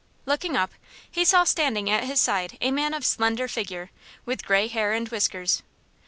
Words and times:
Looking 0.25 0.57
up, 0.57 0.71
he 1.11 1.23
saw 1.23 1.43
standing 1.43 1.87
at 1.87 2.05
his 2.05 2.19
side 2.19 2.57
a 2.59 2.71
man 2.71 2.95
of 2.95 3.05
slender 3.05 3.47
figure, 3.47 3.91
with 4.25 4.43
gray 4.47 4.65
hair 4.65 4.93
and 4.93 5.07
whiskers. 5.07 5.61